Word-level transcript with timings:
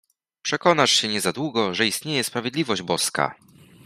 Przekonasz 0.41 0.91
się 0.91 1.07
niezadługo, 1.07 1.73
że 1.73 1.87
istnieje 1.87 2.23
sprawiedliwość 2.23 2.81
boska! 2.81 3.35